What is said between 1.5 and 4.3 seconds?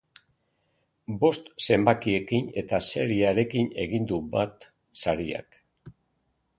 zenbakiekin eta seriearekin egin du